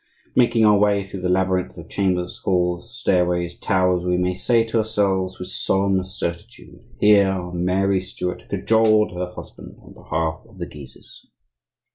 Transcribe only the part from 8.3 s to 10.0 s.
cajoled her husband on